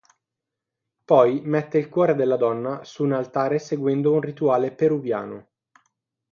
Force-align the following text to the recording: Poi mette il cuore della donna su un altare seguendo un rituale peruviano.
Poi 1.05 1.41
mette 1.43 1.77
il 1.77 1.87
cuore 1.87 2.15
della 2.15 2.35
donna 2.35 2.83
su 2.83 3.03
un 3.03 3.11
altare 3.11 3.59
seguendo 3.59 4.13
un 4.13 4.21
rituale 4.21 4.71
peruviano. 4.71 5.47